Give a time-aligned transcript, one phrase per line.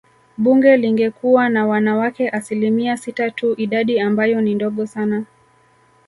[0.37, 5.25] Bunge lingekuwa na wanawake asilimia sita tu idadi ambayo ni ndogo sana